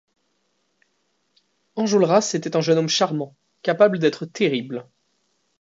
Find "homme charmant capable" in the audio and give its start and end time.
2.79-3.99